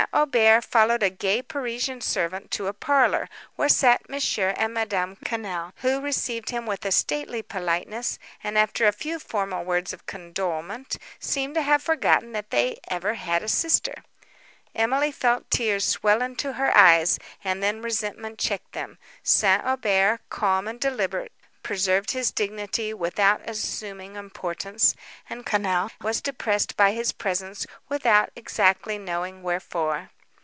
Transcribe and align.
Aubert 0.13 0.65
followed 0.65 1.03
a 1.03 1.09
gay 1.09 1.41
Parisian 1.43 2.01
servant 2.01 2.51
to 2.51 2.67
a 2.67 2.73
parlour, 2.73 3.29
where 3.55 3.69
sat 3.69 4.09
Mons. 4.09 4.37
and 4.39 4.73
Madame 4.73 5.15
Quesnel, 5.17 5.71
who 5.77 6.01
received 6.01 6.49
him 6.49 6.65
with 6.65 6.83
a 6.85 6.91
stately 6.91 7.41
politeness, 7.43 8.17
and, 8.43 8.57
after 8.57 8.85
a 8.87 8.91
few 8.91 9.19
formal 9.19 9.63
words 9.63 9.93
of 9.93 10.05
condolement, 10.07 10.97
seemed 11.19 11.53
to 11.55 11.61
have 11.61 11.81
forgotten 11.83 12.33
that 12.33 12.49
they 12.49 12.79
ever 12.89 13.13
had 13.13 13.41
a 13.43 13.47
sister. 13.47 14.03
Emily 14.75 15.11
felt 15.13 15.49
tears 15.51 15.85
swell 15.85 16.21
into 16.21 16.53
her 16.53 16.75
eyes, 16.75 17.17
and 17.43 17.61
then 17.63 17.81
resentment 17.81 18.37
checked 18.37 18.73
them. 18.73 18.97
St. 19.23 19.63
Aubert, 19.63 20.19
calm 20.29 20.67
and 20.67 20.79
deliberate, 20.79 21.31
preserved 21.63 22.09
his 22.09 22.31
dignity 22.31 22.91
without 22.91 23.39
assuming 23.47 24.15
importance, 24.15 24.95
and 25.29 25.45
Quesnel 25.45 25.91
was 26.01 26.19
depressed 26.19 26.75
by 26.75 26.91
his 26.91 27.11
presence 27.11 27.67
without 27.87 28.31
exactly 28.35 28.97
knowing 28.97 29.43
wherefore. 29.43 30.09